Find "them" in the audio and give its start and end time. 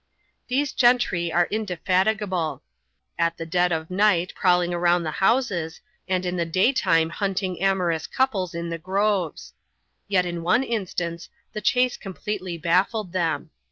13.13-13.51